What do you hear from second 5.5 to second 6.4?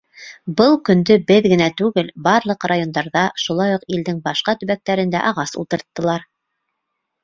ултырттылар.